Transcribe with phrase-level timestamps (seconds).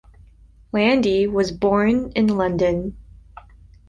[0.71, 2.97] Landy was born in London.